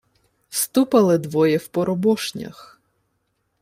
—Ступали 0.49 1.17
двоє 1.17 1.57
в 1.57 1.67
поробошнях. 1.67 2.79